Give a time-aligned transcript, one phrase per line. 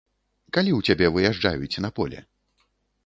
[0.57, 2.19] Калі ў цябе выязджаюць на поле?